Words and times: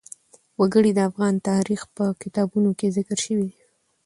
وګړي 0.59 0.91
د 0.95 0.99
افغان 1.09 1.35
تاریخ 1.49 1.81
په 1.95 2.05
کتابونو 2.21 2.69
کې 2.79 2.93
ذکر 2.97 3.17
شوی 3.25 3.45
دي. 3.51 3.61